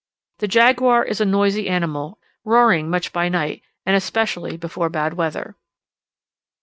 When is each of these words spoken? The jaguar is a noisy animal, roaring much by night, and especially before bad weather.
The 0.39 0.47
jaguar 0.47 1.05
is 1.05 1.21
a 1.21 1.25
noisy 1.25 1.69
animal, 1.69 2.17
roaring 2.43 2.89
much 2.89 3.13
by 3.13 3.29
night, 3.29 3.61
and 3.85 3.95
especially 3.95 4.57
before 4.57 4.89
bad 4.89 5.13
weather. 5.13 5.55